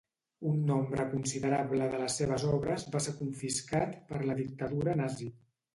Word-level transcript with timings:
Un 0.51 0.55
nombre 0.69 1.05
considerable 1.11 1.91
de 1.93 2.01
les 2.05 2.17
seves 2.23 2.47
obres 2.59 2.89
va 2.97 3.05
ser 3.09 3.17
confiscat 3.23 3.97
per 4.11 4.25
la 4.29 4.41
dictadura 4.45 5.03
nazi. 5.07 5.33